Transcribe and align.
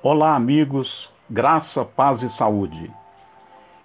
Olá, 0.00 0.36
amigos, 0.36 1.10
graça, 1.28 1.84
paz 1.84 2.22
e 2.22 2.30
saúde. 2.30 2.88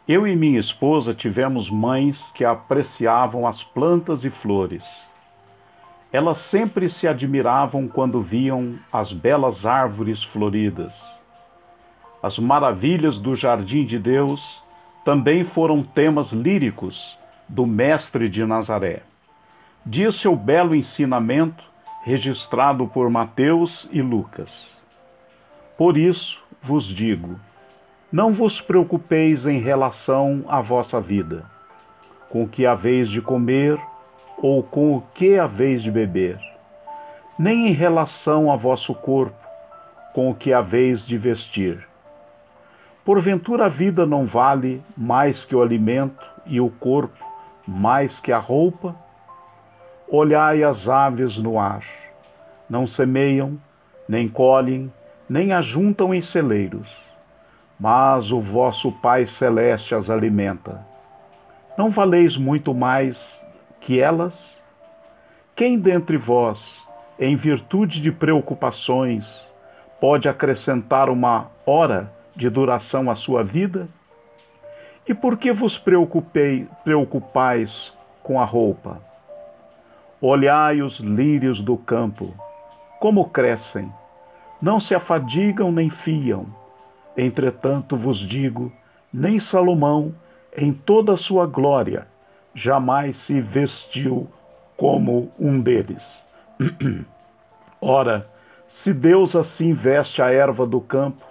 Eu 0.07 0.27
e 0.27 0.35
minha 0.35 0.59
esposa 0.59 1.11
tivemos 1.11 1.71
mães 1.71 2.21
que 2.35 2.45
apreciavam 2.45 3.47
as 3.47 3.63
plantas 3.63 4.23
e 4.23 4.29
flores. 4.29 4.83
Elas 6.11 6.37
sempre 6.37 6.87
se 6.87 7.07
admiravam 7.07 7.87
quando 7.87 8.21
viam 8.21 8.77
as 8.91 9.11
belas 9.11 9.65
árvores 9.65 10.23
floridas. 10.23 10.95
As 12.21 12.37
maravilhas 12.37 13.17
do 13.17 13.35
jardim 13.35 13.83
de 13.83 13.97
Deus 13.97 14.63
também 15.03 15.43
foram 15.43 15.81
temas 15.81 16.31
líricos 16.31 17.17
do 17.49 17.65
Mestre 17.65 18.29
de 18.29 18.45
Nazaré. 18.45 19.01
Diz 19.83 20.13
seu 20.17 20.35
belo 20.35 20.75
ensinamento, 20.75 21.63
registrado 22.03 22.85
por 22.85 23.09
Mateus 23.09 23.89
e 23.91 23.99
Lucas. 23.99 24.82
Por 25.77 25.97
isso 25.97 26.41
vos 26.61 26.85
digo: 26.85 27.39
não 28.11 28.31
vos 28.31 28.61
preocupeis 28.61 29.45
em 29.45 29.59
relação 29.59 30.45
à 30.47 30.61
vossa 30.61 31.01
vida, 31.01 31.45
com 32.29 32.43
o 32.43 32.47
que 32.47 32.65
haveis 32.65 33.09
de 33.09 33.21
comer 33.21 33.79
ou 34.37 34.61
com 34.61 34.95
o 34.95 35.01
que 35.15 35.39
haveis 35.39 35.81
de 35.81 35.89
beber, 35.89 36.39
nem 37.39 37.69
em 37.69 37.73
relação 37.73 38.51
a 38.51 38.55
vosso 38.55 38.93
corpo, 38.93 39.35
com 40.13 40.29
o 40.29 40.35
que 40.35 40.53
haveis 40.53 41.07
de 41.07 41.17
vestir. 41.17 41.87
Porventura 43.03 43.65
a 43.65 43.69
vida 43.69 44.05
não 44.05 44.25
vale 44.25 44.81
mais 44.95 45.43
que 45.43 45.55
o 45.55 45.61
alimento 45.61 46.23
e 46.45 46.61
o 46.61 46.69
corpo 46.69 47.25
mais 47.67 48.19
que 48.19 48.31
a 48.31 48.37
roupa? 48.37 48.95
Olhai 50.07 50.63
as 50.63 50.87
aves 50.87 51.37
no 51.37 51.59
ar, 51.59 51.83
não 52.69 52.85
semeiam, 52.85 53.59
nem 54.07 54.29
colhem, 54.29 54.91
nem 55.29 55.53
ajuntam 55.53 56.13
em 56.13 56.21
celeiros, 56.21 56.87
mas 57.79 58.31
o 58.31 58.41
vosso 58.41 58.91
Pai 58.91 59.25
Celeste 59.25 59.95
as 59.95 60.09
alimenta. 60.09 60.85
Não 61.77 61.89
valeis 61.89 62.37
muito 62.37 62.73
mais 62.73 63.41
que 63.81 63.99
elas? 63.99 64.61
Quem 65.55 65.79
dentre 65.79 66.17
vós, 66.17 66.59
em 67.19 67.35
virtude 67.35 68.01
de 68.01 68.11
preocupações, 68.11 69.25
pode 69.99 70.27
acrescentar 70.27 71.09
uma 71.09 71.47
hora 71.65 72.11
de 72.35 72.49
duração 72.49 73.09
à 73.09 73.15
sua 73.15 73.43
vida? 73.43 73.87
E 75.07 75.13
por 75.13 75.37
que 75.37 75.51
vos 75.51 75.77
preocupei, 75.77 76.67
preocupais 76.83 77.93
com 78.21 78.39
a 78.39 78.45
roupa? 78.45 79.01
Olhai 80.21 80.81
os 80.81 80.99
lírios 80.99 81.59
do 81.59 81.75
campo, 81.75 82.33
como 82.99 83.29
crescem 83.29 83.91
não 84.63 84.79
se 84.79 84.95
afadigam 84.95 85.73
nem 85.73 85.89
fiam. 85.89 86.45
Entretanto 87.17 87.97
vos 87.97 88.17
digo, 88.17 88.71
nem 89.13 89.37
Salomão, 89.37 90.15
em 90.55 90.71
toda 90.71 91.11
a 91.11 91.17
sua 91.17 91.45
glória, 91.45 92.07
jamais 92.55 93.17
se 93.17 93.41
vestiu 93.41 94.25
como 94.77 95.29
um 95.37 95.59
deles. 95.59 96.23
Ora, 97.81 98.25
se 98.65 98.93
Deus 98.93 99.35
assim 99.35 99.73
veste 99.73 100.21
a 100.21 100.31
erva 100.31 100.65
do 100.65 100.79
campo, 100.79 101.25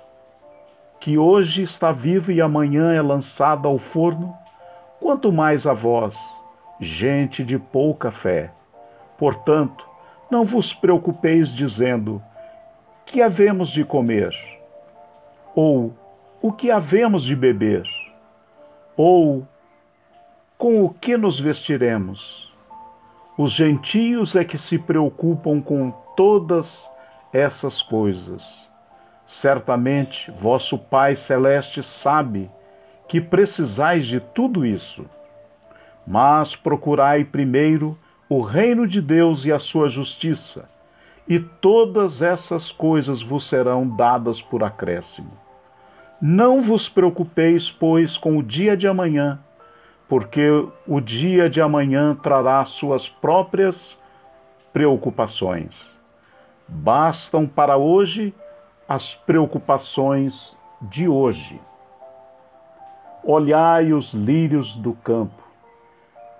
que 1.01 1.17
hoje 1.17 1.63
está 1.63 1.91
viva 1.91 2.35
e 2.35 2.41
amanhã 2.43 2.93
é 2.93 3.01
lançada 3.01 3.67
ao 3.67 3.79
forno, 3.79 4.37
quanto 5.01 5.33
mais 5.33 5.67
a 5.67 5.73
vós, 5.73 6.15
gente 6.79 7.43
de 7.43 7.59
pouca 7.59 8.11
fé. 8.11 8.53
Portanto, 9.17 9.89
não 10.31 10.45
vos 10.45 10.75
preocupeis 10.75 11.49
dizendo: 11.49 12.23
que 13.13 13.21
havemos 13.21 13.69
de 13.69 13.85
comer? 13.85 14.35
Ou 15.55 15.93
o 16.41 16.51
que 16.51 16.71
havemos 16.71 17.23
de 17.23 17.37
beber? 17.37 17.85
Ou 18.97 19.47
com 20.57 20.83
o 20.83 20.89
que 20.89 21.15
nos 21.19 21.39
vestiremos? 21.39 22.51
Os 23.37 23.53
gentios 23.53 24.35
é 24.35 24.45
que 24.45 24.57
se 24.57 24.79
preocupam 24.79 25.61
com 25.61 25.91
todas 26.17 26.89
essas 27.35 27.83
coisas. 27.83 28.43
Certamente 29.27 30.31
vosso 30.41 30.79
Pai 30.79 31.15
Celeste 31.15 31.83
sabe 31.83 32.51
que 33.09 33.21
precisais 33.21 34.07
de 34.07 34.21
tudo 34.21 34.65
isso. 34.65 35.05
Mas 36.07 36.57
procurai 36.57 37.27
primeiro 37.27 37.99
o 38.27 38.41
reino 38.41 38.89
de 38.89 39.03
Deus 39.03 39.45
e 39.45 39.53
a 39.53 39.59
sua 39.59 39.91
justiça 39.91 40.67
e 41.27 41.39
todas 41.39 42.21
essas 42.21 42.73
coisas 42.73 43.23
vos 43.23 43.49
serão 43.49 43.89
dadas 43.89 44.43
por 44.43 44.65
acréscimo. 44.65 45.31
Não 46.21 46.63
vos 46.63 46.89
preocupeis, 46.89 47.71
pois, 47.71 48.17
com 48.17 48.37
o 48.39 48.43
dia 48.43 48.77
de 48.77 48.87
amanhã, 48.87 49.39
porque 50.09 50.49
o 50.87 51.01
dia 51.01 51.49
de 51.49 51.61
amanhã 51.61 52.15
trará 52.15 52.65
suas 52.65 53.09
próprias 53.09 53.99
preocupações. 54.73 55.77
Bastam 56.69 57.47
para 57.47 57.77
hoje 57.77 58.35
as 58.89 59.15
preocupações 59.15 60.57
de 60.81 61.09
hoje. 61.09 61.61
Olhai 63.25 63.93
os 63.93 64.13
lírios 64.13 64.77
do 64.77 64.93
campo. 64.95 65.43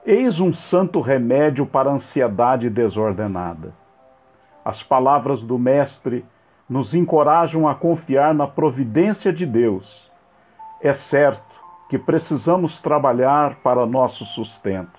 Eis 0.05 0.41
um 0.41 0.53
santo 0.53 1.01
remédio 1.01 1.65
para 1.65 1.91
a 1.91 1.95
ansiedade 1.95 2.69
desordenada 2.69 3.82
as 4.65 4.83
palavras 4.83 5.43
do 5.43 5.59
Mestre 5.59 6.25
nos 6.69 6.95
encorajam 6.95 7.69
a 7.69 7.75
confiar 7.75 8.33
na 8.33 8.47
providência 8.47 9.33
de 9.33 9.45
Deus. 9.45 10.11
É 10.81 10.93
certo 10.93 11.53
que 11.89 11.99
precisamos 11.99 12.81
trabalhar 12.81 13.57
para 13.57 13.85
nosso 13.87 14.25
sustento, 14.25 14.99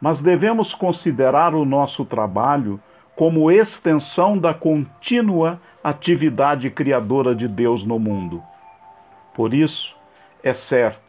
mas 0.00 0.20
devemos 0.20 0.74
considerar 0.74 1.54
o 1.54 1.64
nosso 1.64 2.04
trabalho 2.04 2.80
como 3.14 3.50
extensão 3.50 4.38
da 4.38 4.52
contínua 4.52 5.60
atividade 5.82 6.70
criadora 6.70 7.34
de 7.34 7.46
Deus 7.46 7.84
no 7.84 7.98
mundo. 7.98 8.42
Por 9.34 9.52
isso, 9.52 9.94
é 10.42 10.54
certo 10.54 11.04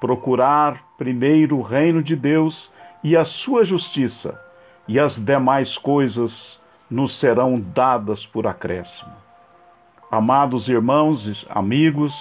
procurar 0.00 0.82
primeiro 0.96 1.58
o 1.58 1.62
reino 1.62 2.02
de 2.02 2.14
Deus 2.14 2.70
e 3.02 3.16
a 3.16 3.24
sua 3.24 3.64
justiça, 3.64 4.40
e 4.86 4.98
as 5.00 5.16
demais 5.16 5.76
coisas 5.76 6.60
nos 6.90 7.18
serão 7.18 7.60
dadas 7.60 8.26
por 8.26 8.46
acréscimo. 8.46 9.12
Amados 10.10 10.68
irmãos 10.68 11.46
amigos, 11.50 12.14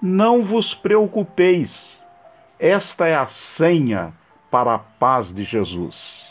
não 0.00 0.42
vos 0.42 0.74
preocupeis, 0.74 2.00
esta 2.58 3.06
é 3.06 3.16
a 3.16 3.26
senha 3.26 4.12
para 4.50 4.74
a 4.74 4.78
paz 4.78 5.32
de 5.32 5.44
Jesus. 5.44 6.28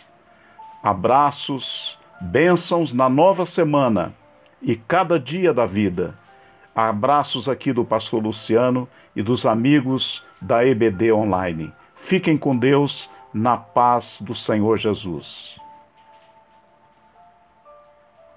Abraços, 0.81 1.97
bênçãos 2.22 2.94
na 2.94 3.09
nova 3.09 3.46
semana 3.46 4.14
e 4.62 4.76
cada 4.76 5.20
dia 5.20 5.53
da 5.53 5.66
vida. 5.66 6.18
Abraços 6.76 7.50
aqui 7.50 7.74
do 7.74 7.84
Pastor 7.84 8.24
Luciano 8.24 8.88
e 9.16 9.22
dos 9.22 9.46
amigos 9.46 10.24
da 10.41 10.66
EBD 10.66 11.12
Online. 11.12 11.74
Fiquem 11.96 12.38
com 12.38 12.56
Deus 12.56 13.09
na 13.34 13.58
paz 13.58 14.22
do 14.22 14.34
Senhor 14.34 14.78
Jesus. 14.78 15.59